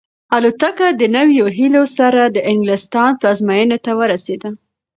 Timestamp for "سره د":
1.97-2.37